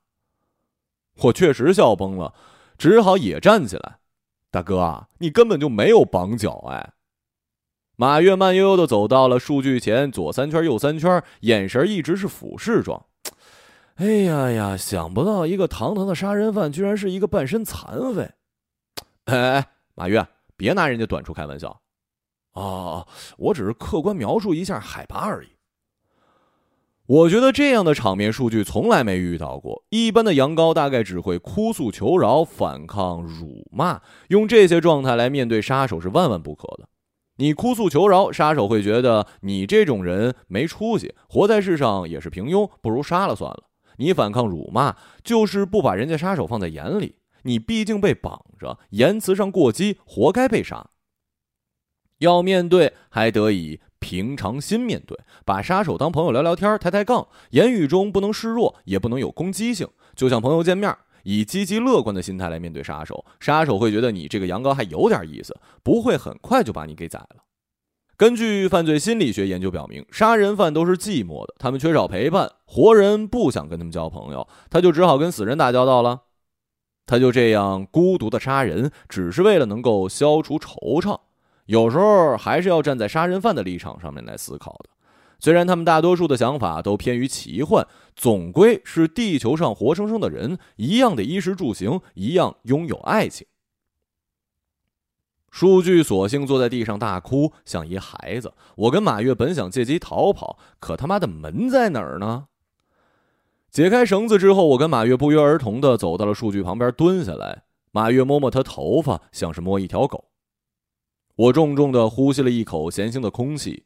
[1.24, 2.34] 我确实笑崩了，
[2.78, 4.00] 只好也站起来。
[4.50, 6.94] 大哥，你根本就没有绑脚哎！
[7.98, 13.08] 马月慢悠悠的走到了数据前，左三圈，右三圈，眼神一直是俯视状。
[13.96, 18.30] 哎呀呀，想不到一个堂堂的杀人犯，居然是一个半身残废。
[19.24, 20.28] 哎哎，马月，
[20.58, 21.82] 别拿人家短处开玩笑。
[22.56, 25.50] 哦，我只是客观描述一下海拔而已。
[27.06, 29.86] 我觉得这样的场面，数据从来没遇到过。
[29.90, 36.90] 一般的羊羔大概只会哭诉求饶、反抗、辱骂，用这些状态来面对杀手是万万不可的。
[37.38, 43.64] 你哭诉求饶，杀手会觉得你这种人没出息，活在世上也是平庸，不如杀了算了。
[43.98, 47.16] 你反抗辱骂，就是不把人家杀手放在眼里。
[47.44, 50.90] 你毕竟被绑着，言辞上过激，活该被杀。
[52.20, 60.96] 要面对，还得以平常心面对，把杀手当朋友聊聊天，抬抬杠，言语中不能示弱，也不能有攻击性，就像朋友见面。
[61.24, 67.44] 以积极乐观的心态来面对杀手，杀手会觉得你这个羊羔还有点意思，不会很快就把你给宰了。
[68.18, 76.22] 根据犯罪心理学研究表明，杀人犯都是寂寞的，他们缺少陪伴，活人不想跟他们交朋友，他就只好跟死人打交道了。
[77.06, 81.20] 他就这样孤独的杀人，只是为了能够消除惆怅。
[81.66, 84.90] 有时候还是要站在杀人犯的立场上面来思考的。
[85.38, 93.46] 虽然他们大多数的想法都偏于奇幻，总归是地球上活生生的人，一样的衣食住行，一样拥有爱情。
[95.56, 98.54] 数据索性坐在地上大哭，像一孩子。
[98.76, 102.48] 我跟马月本想借机逃跑，可他妈的门在哪儿呢？
[103.72, 107.64] 解开绳子之后，我跟马月不约而同的走到了数据旁边，蹲下来。
[107.94, 110.26] 马月摸摸他头发，像是摸一条狗。
[111.38, 113.86] 我重重的呼吸了一口咸腥的空气。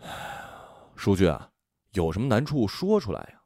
[0.96, 1.50] 数据啊，
[1.92, 3.41] 有什么难处说出来呀？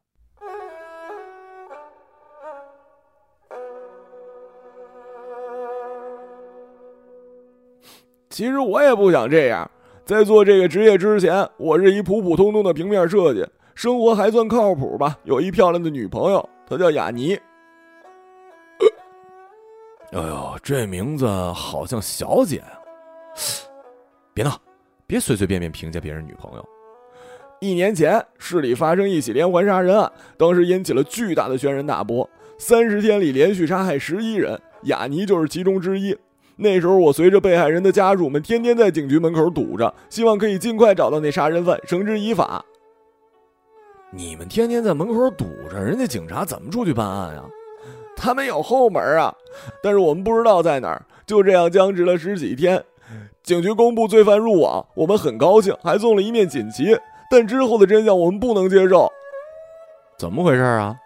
[8.36, 9.70] 其实我也不想这样。
[10.04, 13.42] 在做这个职业之前，我是一普普通通的平面设计，
[13.74, 15.18] 生活还算靠谱吧。
[15.24, 17.32] 有一漂亮的女朋友，她叫雅尼。
[20.12, 22.76] 哎呦，这名字好像小姐啊！
[24.34, 24.60] 别闹，
[25.06, 26.68] 别随随便便评价别人女朋友。
[27.62, 32.28] 一年前，市里发生一起连环杀人案，当时引起了巨大的轩然大波。
[32.58, 36.14] 三十天里连续杀害十一人，雅尼就是其中之一。
[36.56, 42.64] 那时候，我随着被害人的家属们天天在警局门口堵着，希望可以尽快找到那杀人犯，绳之以法。
[44.10, 47.42] 你们天天在门口堵着，人家警察怎么出去办案呀？
[48.16, 49.34] 他们有后门啊，
[49.82, 51.04] 但是我们不知道在哪儿。
[51.26, 52.82] 就这样僵持了十几天，
[53.42, 56.96] 警局公布罪犯入网，我们很高兴，还送了一面锦旗。
[57.30, 59.12] 但之后的真相我们不能接受。
[60.16, 60.96] 怎么回事啊？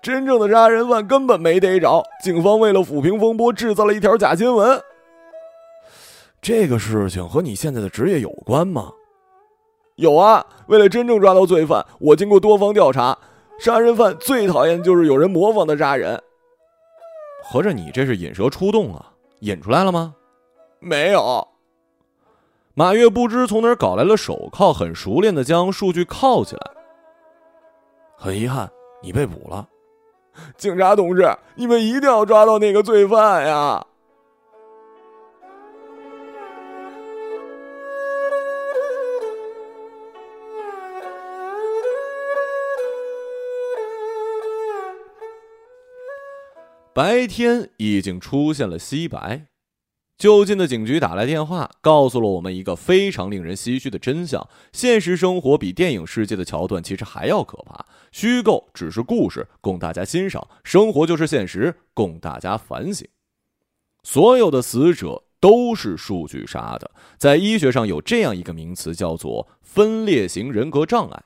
[0.00, 4.80] 真正的杀人犯根本没逮着，警方为了抚平风波，制造了一条假新闻。
[6.42, 8.90] 这个事情和你现在的职业有关吗？
[9.94, 10.44] 有啊！
[10.66, 13.16] 为了真正抓到罪犯，我经过多方调查，
[13.60, 16.20] 杀人犯最讨厌就是有人模仿他杀人。
[17.44, 19.12] 合着你这是引蛇出洞啊？
[19.42, 20.16] 引出来了吗？
[20.80, 21.46] 没有。
[22.74, 26.70] 马月不知从哪儿搞来了手铐，很熟练的将数据铐起来。
[28.16, 28.68] 很遗憾，
[29.00, 29.68] 你被捕了。
[30.56, 33.86] 警察同志，你们一定要抓到那个罪犯呀！
[46.94, 49.46] 白天已经出现了西白，
[50.18, 57.86] 就近的警局打来电话，告诉了我们一个非常令人唏嘘的真相：现实生活比电影世界的桥段其实还要可怕。
[58.10, 63.08] 虚构只是故事，供大家欣赏；生活就是现实，供大家反省。
[64.02, 71.22] 所有的死者都是数据杀的，在医学上有这样一个名词，叫做分裂型人格障碍。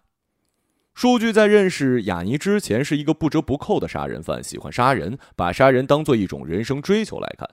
[0.96, 7.46] 数据在认识雅尼之前是一个不折不扣的杀人犯，喜欢杀人，把杀人当做一种人生追求来看。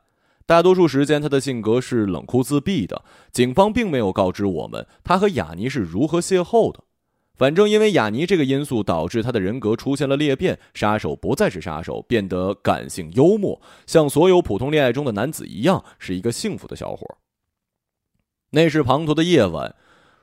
[0.45, 3.03] 大多数时间，他的性格是冷酷自闭的。
[3.33, 6.85] 警方并没有告知我们他和雅尼是如何邂逅的。
[7.35, 17.17] 反正因为雅尼这个因素，导致他的人格出现了裂变，杀手不再是杀手，变得感性幽默，像所有普通恋爱中的男子一样，是一个幸福的小伙。
[18.51, 19.75] 那是滂沱的夜晚。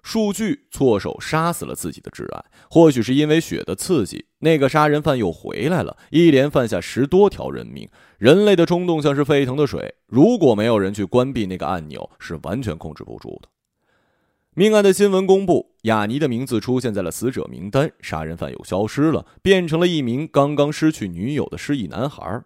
[0.02, 7.88] 数据错手杀死了自己的挚爱，或许是因为血的刺激，那个杀人犯又回来了，一连犯下十多条人命。
[8.18, 13.48] 人类的冲动像是沸腾的水，如果没有人去关闭那个按钮，是完全控制不住的。
[14.54, 22.42] 命案的新闻公布，雅尼的名字出现在了死者名单，杀人犯又消失了，变成了一名刚刚失去女友的失忆男孩。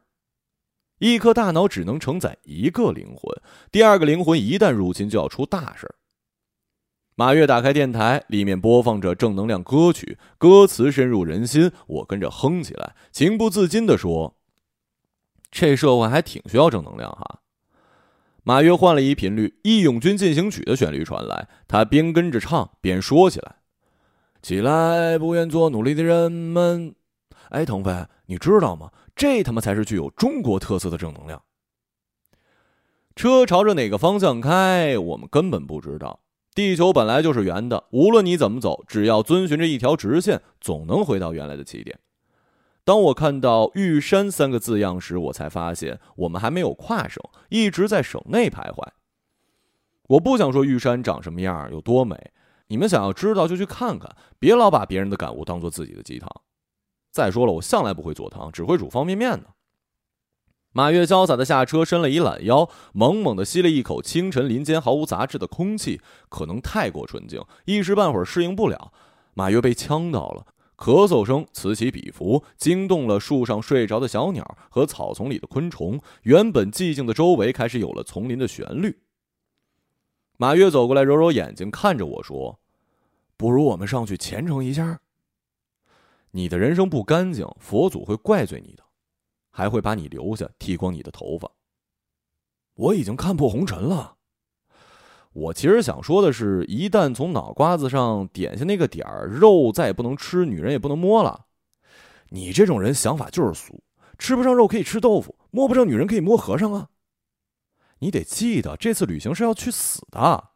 [0.99, 3.35] 一颗大脑只能承载一个灵魂，
[3.73, 5.95] 第二个灵魂一旦入侵，就要出大事儿。
[7.17, 11.71] 马月打开电台，里面播放着正能量歌曲，歌词深入人心。
[11.87, 14.35] 我跟着哼起来，情不自禁地说
[15.49, 17.39] ：“这社会还挺需要正能量哈。”
[18.43, 23.59] 马月换了一频率，《义勇军进行曲》的旋律传来，他边跟着唱边说起来
[24.43, 26.97] ：“起来，不愿做奴隶的人们！”
[27.51, 28.91] 哎，腾飞，你知道吗？
[29.15, 31.41] 这他妈才是具有中国特色的正能量。
[33.15, 36.19] 车朝着哪个方向开，我们根本不知道。
[36.55, 41.99] 地球本来就是圆的，无论你怎么走，只要遵循着一条直线，总能回到原来的起点。
[42.85, 48.87] 当我看到“玉山”三个字样时，我才发现我们还没有跨省，一直在省内徘徊。
[50.09, 52.31] 我不想说玉山长什么样，有多美，
[52.69, 56.31] 你们想要知道就去看看，别老把别人的感悟当做自己的鸡汤。
[57.11, 59.47] 再说了，我向来不会做汤，只会煮方便面呢。
[60.77, 68.93] 马月潇洒的下车，伸了一懒腰，猛猛的吸了一口清晨林间毫无杂质的空气，可能太过纯净，一时半会儿适应不了。
[69.35, 76.01] 马月被呛到了，咳嗽声此起彼伏，惊动了树上睡着的小鸟和草丛里的昆虫。
[76.23, 78.99] 原本寂静的周围开始有了丛林的旋律。
[80.37, 82.59] 马月走过来，揉揉眼睛，看着我说
[83.39, 84.99] ：“不如我们上去虔诚一下。
[86.33, 88.84] 你的人生不干净，佛祖会怪罪你的，
[89.57, 91.49] 还会把你留下，剃光你的头发。
[92.75, 94.17] 我已经看破红尘了。
[95.33, 101.47] 我其实想说的是，一旦从脑瓜子上点下那个点儿，肉再也不能吃，女人也不能摸了。
[102.31, 103.85] 你这种人想法就是俗，
[104.19, 106.89] 吃不上肉可以吃豆腐，摸不上女人可以摸和尚啊。”
[108.01, 110.51] 你得记得，这次旅行是要去死的。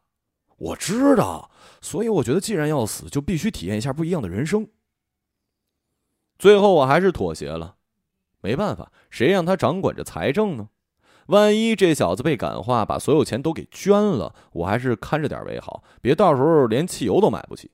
[0.57, 1.49] 我知道，
[1.81, 4.67] 所以我觉得，既然要死，就必须体验一下不一样的人生。
[6.37, 7.77] 最后，我还是妥协了。
[8.41, 10.69] 没办法，谁让他掌管着财政呢？
[11.27, 17.69] 万一这小子被感化，把所有钱都给捐了，我还是看着点为好，别到时候连汽油都买不起。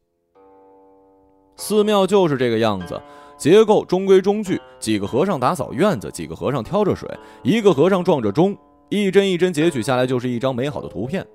[1.56, 3.02] 寺庙就是这个样子，
[3.38, 7.10] 结构中规中矩，几个和尚打扫院子，几个和尚挑着水，
[7.44, 8.58] 一个和尚撞着钟。
[8.90, 11.26] 一帧一帧截取下来，就是一张美好的图片。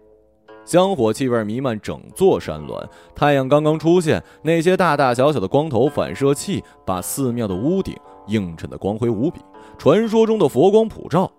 [0.64, 7.96] 香火气味弥漫整座山峦，太阳刚刚出现，那些大大小小的光头反射器把寺庙的屋顶
[8.30, 9.40] 映衬的光辉无比，
[9.76, 11.30] 传说中的佛光普照。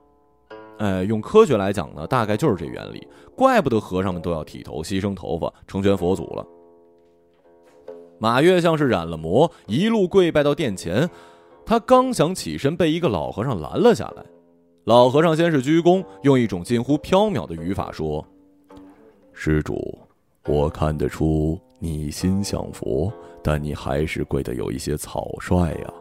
[0.77, 3.07] 哎，用科学来讲呢，大概就是这原理。
[3.35, 6.45] 怪不得和尚们都要剃头、牺牲头发，成全佛祖了。
[8.19, 11.09] 马月像是染了魔，一路跪拜到殿前。
[11.65, 14.23] 他刚想起身，被一个老和尚拦了下来。
[14.85, 18.25] 老和尚先是鞠躬，用一种近乎飘渺的语法说
[19.31, 19.97] ：“施主，
[20.47, 25.93] 我看得出你心向佛，但你还是跪得有一些草率呀。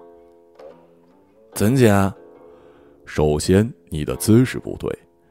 [1.52, 1.92] 怎解？
[3.04, 4.90] 首先你的姿势不对，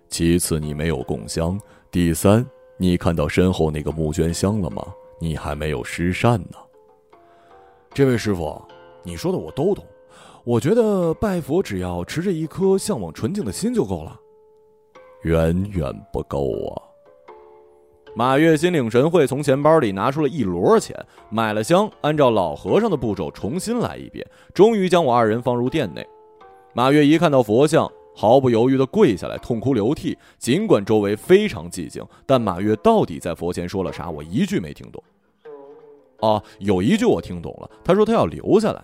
[0.09, 2.45] 其次你没有供香，第三，
[2.77, 4.85] 你看到身后那个募捐箱了吗？
[5.19, 6.57] 你还没有施善呢。
[7.93, 8.61] 这位师傅，
[9.03, 9.85] 你说的我都懂。”
[10.45, 14.19] 我觉得拜佛只要持着一颗向往纯净的心就够了，
[15.23, 16.88] 远远不够啊！
[18.15, 20.95] 马月心领神会，从钱包里拿出了一摞钱，
[21.29, 26.05] 买了香，按照老和尚的步骤重新来一遍，终于将我二人放入殿内。
[26.73, 30.17] 马月一看到佛像，毫不犹豫地跪下来，痛哭流涕。
[30.37, 35.01] 尽管周围非常寂静，但马月到底在佛前说了啥，我一句没听懂。
[36.19, 38.83] 哦，有一句我听懂了，他说他要留下来。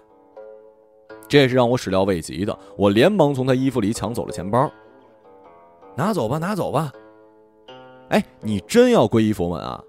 [1.27, 4.71] 这是让我始料未及的，我连忙从他衣服里抢走了钱包。
[5.95, 6.91] 拿走吧，拿走吧。
[8.09, 9.81] 哎，你真要皈依佛门啊？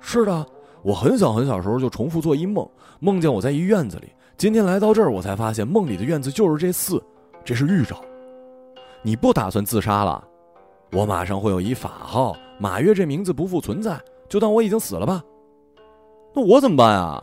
[0.00, 0.46] 是的，
[0.82, 2.68] 我很小很小时候就重复做一梦，
[3.00, 4.08] 梦见我在一院子里。
[4.36, 7.02] 今天来到这儿，我才发现梦里的院子就是这寺，
[7.44, 8.00] 这是预兆。
[9.02, 10.22] 你不打算自杀了？
[10.92, 15.22] 我马上会有一法号，马月这名字不复存在，就当我已经死了吧。
[16.34, 17.22] 那我怎么办啊？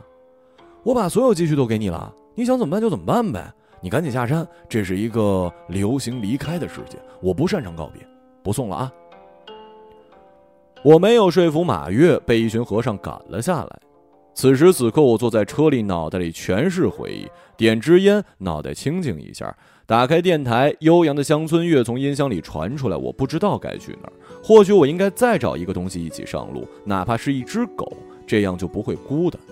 [0.82, 2.12] 我把所有积蓄都给你了。
[2.34, 8.06] 你想怎么办就怎么办呗，你赶紧下山，这是一个流行离开的世界，我不擅长告别，
[8.42, 8.92] 不送了啊。
[10.86, 13.78] 我没有说服马月，被一群和尚赶了下来。
[14.36, 19.52] 此时此刻，我坐在车里，脑袋里全是回忆，点支烟，脑袋清静一下，
[19.84, 22.96] 打开电台，悠扬的乡村乐从音箱里传出来。
[22.96, 24.12] 我不知道该去哪儿，
[24.44, 27.92] 或许我应该再找一个东西一起上路，哪怕是一只狗，
[28.24, 29.42] 这样就不会孤单。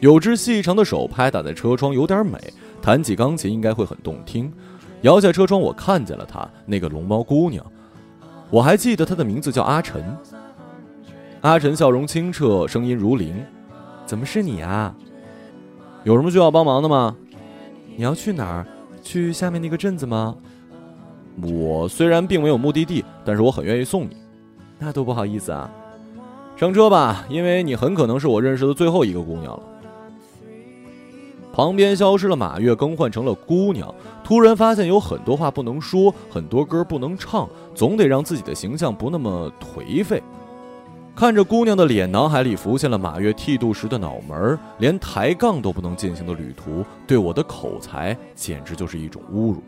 [0.00, 2.38] 有只细长的手拍打在车窗，有点美。
[2.82, 4.52] 弹起钢琴应该会很动听。
[5.02, 7.64] 摇下车窗，我看见了她，那个龙猫姑娘。
[8.50, 10.04] 我还记得她的名字叫阿晨。
[11.40, 13.34] 阿晨笑容清澈，声音如铃。
[14.04, 14.94] 怎么是你啊？
[16.04, 17.16] 有什么需要帮忙的吗？
[17.96, 18.66] 你要去哪儿？
[19.02, 20.36] 去下面那个镇子吗？
[21.42, 24.16] 我虽然并没有目的地，但是我很愿意送你。
[24.78, 25.70] 那多不好意思啊！
[26.56, 29.62] 上车吧，因为你很可能是我认识的最后一个姑娘了。
[31.56, 33.94] 旁边消失了马月，更换成了姑娘。
[34.22, 40.22] 突然发现有很多话不能说，很多歌不能唱，总得让自己的形象不那么颓废。
[41.14, 49.62] 看着姑娘的脸，脑海里浮现了马月剃度时的脑门，连抬杠都不能进行的旅途，对我的口才简直就是一种侮辱。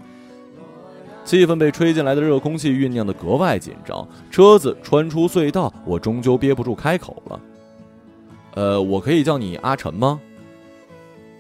[1.25, 4.07] 气氛被吹进来的热空气酝酿的格外紧张。
[4.31, 7.41] 车子穿出隧道，我终究憋不住开口了
[8.57, 10.21] ：“呃，我可以叫你阿晨吗？”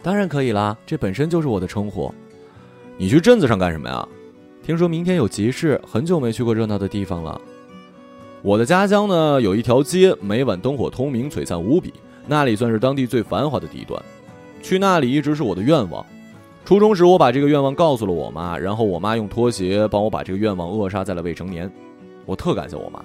[0.02, 2.12] 当然可以啦，这本身就是我的称呼。
[2.96, 4.06] 你去镇子上干什么呀？
[4.62, 7.40] 听说明天有集市，很久没去过热闹的地方了。
[8.42, 11.92] 我的家乡呢，有一条街，每晚灯火通明，璀璨无比，
[12.26, 14.00] 那里算是当地最繁华的地段。
[14.62, 16.04] 去那里一直是我的愿望。
[16.64, 21.70] 初中时，我把这个愿望告诉了我妈，然后我妈用拖鞋帮我把这个愿望扼杀在了未成年。
[22.26, 23.02] 我特感谢我妈。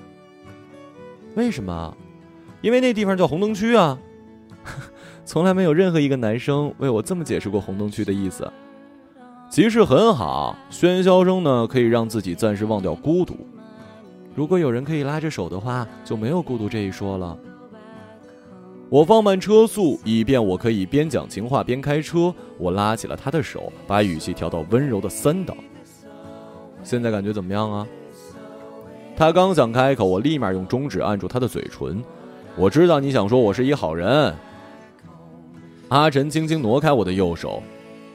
[1.36, 1.96] 为什么？
[2.62, 3.98] 因为那地方叫红灯区啊。
[5.26, 8.50] 从来没有任何一个男生为我这么解释过红灯区的意思。
[9.50, 13.38] 集市很好，喧嚣声呢可以让自己暂时忘掉孤独。
[14.36, 17.38] 如果有人可以拉着手的话，就没有孤独这一说了。
[18.90, 22.34] 我放慢车速，以便我可以边讲情话边开车。
[22.58, 25.56] 我拉起了他的手，把语气调到温柔的三档。
[26.84, 27.88] 现在感觉怎么样啊？
[29.16, 32.04] 他刚想开口，我立马用中指按住他的嘴唇。
[32.56, 34.36] 我知道你想说我是一好人。
[35.90, 37.62] 阿晨轻轻挪开我的右手，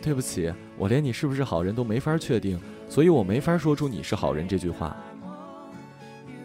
[0.03, 2.59] 对不起，我连你是不是好人都没法确定，
[2.89, 4.97] 所以我没法说出你是好人这句话。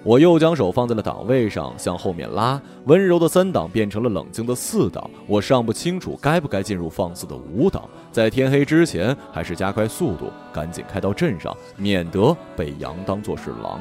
[0.03, 5.09] 我又将手放在了档位上，向后面拉，温柔的三档变成了冷静的四档。
[5.25, 13.79] 我尚不清楚该不该进入放肆的五档，在天黑之前，还是加快速度，赶紧开到镇上，免得被羊当作是狼。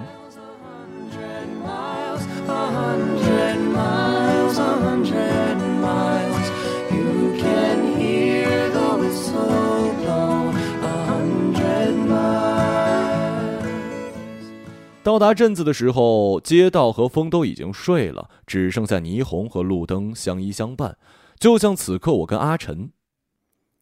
[15.03, 20.97] 到达镇子的时候，街道和风都已经睡了，只剩下霓虹和路灯相依相伴，
[21.41, 22.91] 就像此刻我跟阿晨。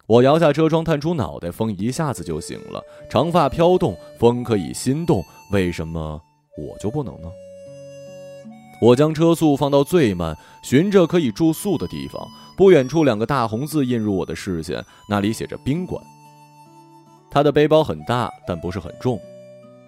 [0.06, 6.20] 我摇下车窗，探出脑袋，风一下子就醒了，长发飘动，风可以心动，为什么
[6.56, 7.28] 我就不能呢？
[8.80, 12.26] 我将车速放到最慢，寻着可以住宿的地方。
[12.56, 16.02] 不远处，两个大红字映入我的视线，那里写着“宾馆”。
[17.30, 19.20] 他的背包很大，但不是很重。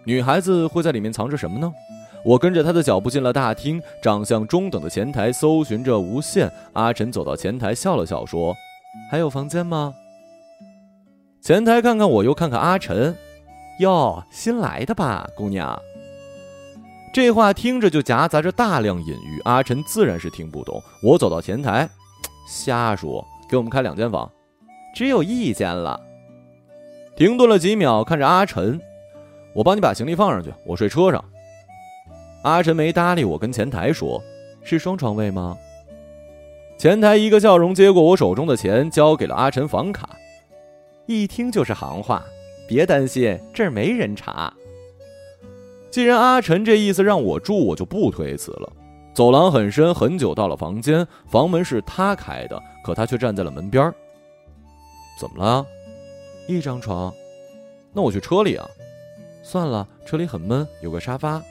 [0.05, 1.72] 女孩子会在里面藏着什么呢？
[2.24, 6.50] 我跟着她的脚步进了大厅，长相中等的前台搜寻着无限。
[6.72, 8.55] 阿晨走到前台，笑了笑说
[9.11, 9.92] ：“还有房间吗？”
[11.42, 13.16] 前台看看我，又看看阿晨，
[13.80, 15.76] 哟，新来的吧，姑娘。
[17.12, 20.80] 这话听着就夹杂着大量隐喻，阿晨自然是听不懂。
[21.03, 21.88] 我走到前台，
[22.48, 24.30] 瞎说，给我们开两间房，
[24.94, 26.00] 只有一间了。
[27.16, 28.80] 停顿了几秒，看着阿晨。
[29.55, 31.22] 我帮你把行李放上去，我睡车上。
[32.42, 34.22] 阿晨没搭理我，跟前台说
[34.64, 35.57] ：“是双床位吗？”
[36.78, 40.11] 前台一个笑容，接过我手中的钱，交给了阿晨房卡。
[41.07, 42.24] 一听就是行话，
[42.66, 44.53] 别担心，这儿没人查。
[45.90, 48.72] 既然阿晨这意思让我住，我就不推辞了。
[49.14, 53.92] 走廊很深，很久到了房间，房门是他开的，可他却站在了门边
[55.20, 55.64] 怎么了？
[56.48, 57.12] 一张床？
[57.92, 58.66] 那我去车里啊。
[59.43, 61.43] 算了，车里很闷，有个沙发。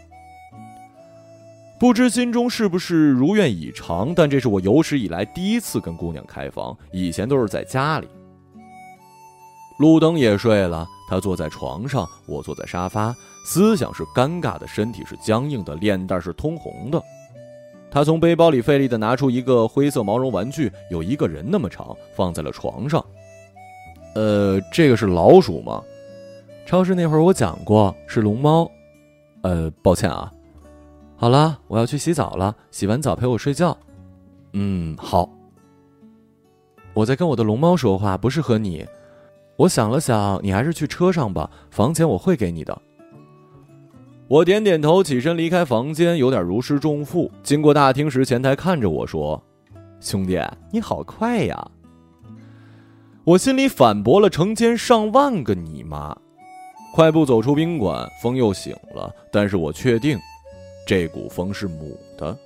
[1.79, 8.07] 不知心中是不是如愿以偿，但这是我有史以来第一次跟姑娘开房，以前都是在家里。
[9.79, 13.11] 路灯也睡了，他坐在床上，我坐在沙发，
[13.45, 17.01] 思想是尴尬的，身体是僵硬的，脸蛋是通红的。
[17.89, 23.03] 他从背包里费力的拿出一个灰色毛绒玩具，有一个人那么长，放在了床上。
[24.13, 25.81] 呃，这个是老鼠吗？
[26.65, 28.69] 超市那会儿我讲过是龙猫，
[29.41, 30.31] 呃，抱歉啊。
[31.17, 33.77] 好了，我要去洗澡了，洗完澡陪我睡觉。
[34.53, 35.29] 嗯，好。
[36.93, 38.85] 我在跟我的龙猫说话，不是和你。
[39.57, 42.81] 我想了想，你还是去车上吧，房钱我会给你的。
[44.27, 47.29] 我点点头，起身离开房间，有点如释重负。
[47.43, 49.41] 经过大厅时，前台看着我说
[49.99, 50.39] ：“兄弟，
[50.71, 51.71] 你好快呀！”
[53.23, 56.17] 我心里反驳了成千上万个你妈。
[56.93, 60.19] 快步走出宾馆，风又醒了，但是我确定，
[60.85, 62.37] 这股风是母的。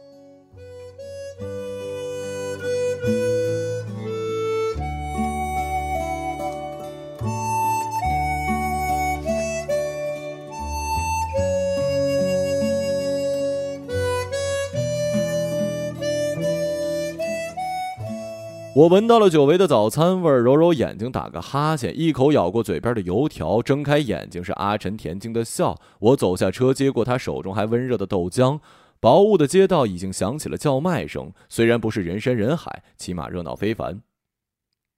[18.75, 25.79] 我闻到了久违的早餐味儿，揉揉眼睛，打个哈欠，一口咬过嘴边的油条，睁开眼睛是阿晨恬静的笑。
[25.99, 28.59] 我走下车，接过他手中还温热的豆浆。
[28.99, 34.01] 薄雾的街道已经响起了叫卖声，虽然不是人山人海，起码热闹非凡。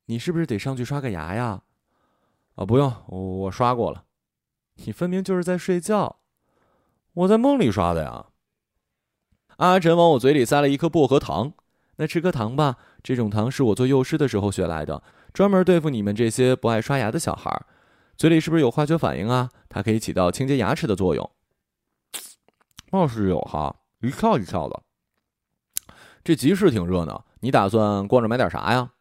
[0.08, 1.62] 你是不是得上去刷个牙呀？
[2.56, 4.06] 啊，不用，我我刷过了。
[4.86, 6.16] 你分明就是在睡觉，
[7.14, 8.26] 我在梦里刷的呀。
[9.58, 11.54] 阿晨往我嘴里塞了一颗薄荷糖，
[11.98, 12.78] 那吃颗糖吧。
[13.08, 15.02] 这种糖是我做幼师的时候学来的，
[15.32, 17.66] 专门对付你们这些不爱刷牙的小孩儿。
[18.18, 19.50] 嘴里是不是有化学反应啊？
[19.70, 21.32] 它可以起到清洁牙齿的作用。
[22.92, 24.84] 貌似有哈，一跳一跳的。
[26.22, 28.92] 这集市挺热闹，你打算逛着买点啥呀？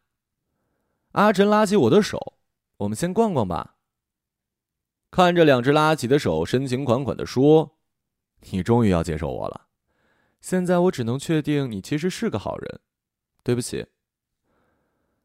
[1.11, 2.37] 阿晨拉起我的手，
[2.77, 3.75] 我们先逛逛吧。
[5.11, 7.77] 看着两只拉起的手，深情款款的说
[8.51, 9.67] ：“你终于要接受我了。
[10.39, 12.79] 现在我只能确定你其实是个好人。
[13.43, 13.85] 对不起。”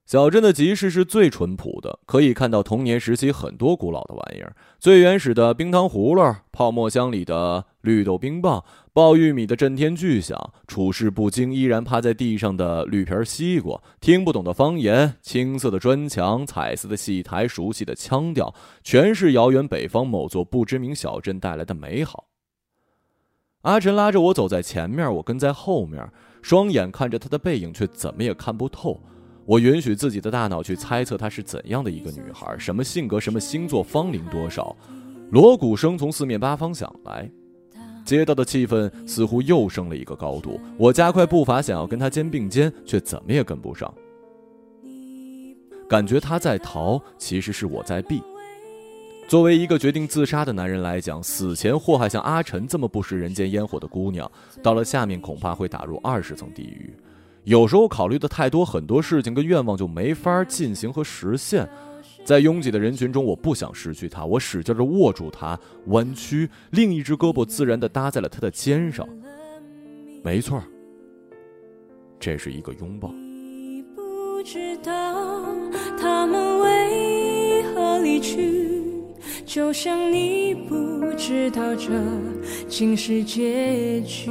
[0.05, 22.27] 小镇的集市是最淳朴的，可以看到童年时期很多古老的玩意儿：最原始的冰糖葫芦、泡沫箱里的绿豆冰棒、爆玉米的震天巨响、处事不惊依然趴在地上的绿皮西瓜、听不懂的方言、青色的砖墙、彩色的戏台、熟悉的腔调，全是遥远北方某座不知名小镇带来的美好。
[23.63, 29.01] 阿晨拉着我走在前面，我跟在后面，双眼看着他的背影，却怎么也看不透。
[29.45, 34.77] 我允许自己的大脑去猜测她是怎样的一个女孩，什么性格，什么星座，芳龄多少。
[35.31, 37.29] 锣鼓声从四面八方响来，
[38.05, 40.61] 街道的气氛似乎又升了一个高度。
[40.77, 43.93] 我加快步伐，想要跟她肩并肩，却怎么也跟不上。
[45.89, 48.23] 感觉她在逃，其实是我在避。
[49.29, 54.31] 作为一个决定自杀的男人来讲，死前祸害像阿晨这么不食人间烟火的姑娘，
[54.63, 56.95] 到了下面恐怕会打入二十层地狱。
[57.45, 61.69] 有时候考虑的太多，很多事情跟愿望就没法进行和实现。
[62.25, 69.05] 在拥挤的人群中，我不想失去他，我使劲的握住他，弯曲，另一只胳膊自然的搭在了他的肩上。
[70.23, 70.63] 没错，
[72.21, 73.13] 这是一个拥抱。
[73.97, 75.45] 不知道
[75.99, 78.71] 他们为何离去，
[79.45, 81.91] 就像你不知道这
[82.69, 84.31] 竟是结局。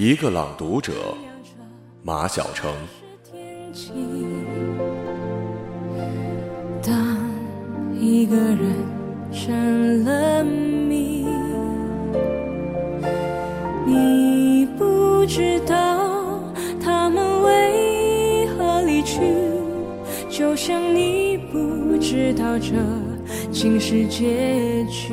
[0.00, 0.92] 一个朗读者，
[2.04, 2.72] 马晓成。
[6.80, 6.94] 当
[7.98, 8.76] 一个人
[9.32, 11.26] 成了谜，
[13.84, 16.38] 你不知道
[16.80, 19.20] 他们为何离去，
[20.30, 22.68] 就像你不知道这
[23.50, 25.12] 竟是结局，